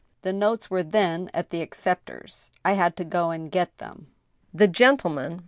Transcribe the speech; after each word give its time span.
The 0.23 0.33
notes 0.33 0.71
were 0.71 0.81
then 0.81 1.29
at 1.31 1.49
the 1.49 1.61
acceptor's; 1.61 2.49
I 2.65 2.73
had 2.73 2.97
to 2.97 3.05
go 3.05 3.29
and 3.29 3.51
get 3.51 3.77
them. 3.77 4.07
The 4.51 4.67
gentleman 4.67 5.39